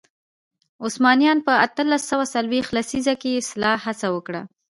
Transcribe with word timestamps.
عثمانیانو 0.85 1.45
په 1.47 1.53
اتلس 1.65 2.01
سوه 2.11 2.25
څلوېښت 2.33 2.71
لسیزه 2.77 3.13
کې 3.21 3.39
اصلاح 3.41 3.77
هڅه 3.87 4.07
وکړه. 4.15 4.41